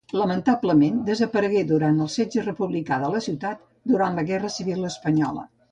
Lamentablement 0.19 0.95
desaparegué 1.09 1.61
durant 1.73 2.01
el 2.07 2.11
setge 2.15 2.47
republicà 2.49 3.01
de 3.05 3.13
la 3.17 3.23
ciutat 3.29 3.65
durant 3.95 4.21
la 4.23 4.27
Guerra 4.33 4.55
Civil 4.59 4.93
espanyola 4.95 5.51